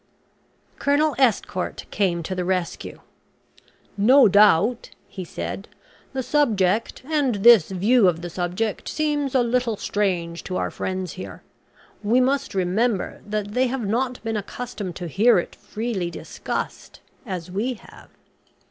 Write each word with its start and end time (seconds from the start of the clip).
Colonel 0.79 1.13
Estcourt 1.19 1.85
came 1.91 2.23
to 2.23 2.33
the 2.33 2.43
rescue. 2.43 3.01
"No 3.95 4.27
doubt," 4.27 4.89
he 5.07 5.23
said, 5.23 5.67
"the 6.13 6.23
subject 6.23 7.03
and 7.05 7.35
this 7.35 7.69
view 7.69 8.07
of 8.07 8.23
the 8.23 8.29
subject 8.31 8.89
seems 8.89 9.35
a 9.35 9.43
little 9.43 9.77
strange 9.77 10.43
to 10.45 10.57
our 10.57 10.71
friends 10.71 11.11
here. 11.13 11.43
We 12.01 12.19
must 12.19 12.55
remember 12.55 13.21
they 13.27 13.67
have 13.67 13.85
not 13.85 14.23
been 14.23 14.37
accustomed 14.37 14.95
to 14.95 15.07
hear 15.07 15.37
it 15.37 15.53
freely 15.53 16.09
discussed, 16.09 16.99
as 17.23 17.51
we 17.51 17.75
have." 17.75 18.09